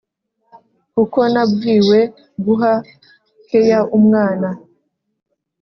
Kuko 0.93 1.19
nabwiwe 1.33 1.99
guha 2.45 2.73
care 3.49 3.77
umwana 3.97 4.49